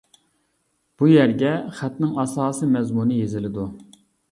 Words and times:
بۇ 1.01 1.09
يەرگە 1.09 1.51
خەتنىڭ 1.81 2.17
ئاساسىي 2.25 2.73
مەزمۇنى 2.79 3.21
يېزىلىدۇ. 3.21 3.71